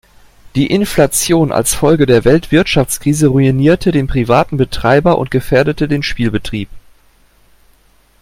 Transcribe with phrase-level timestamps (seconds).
[0.55, 6.69] Die Inflation als Folge der Weltwirtschaftskrise ruinierte den privaten Betreiber und gefährdete den Spielbetrieb.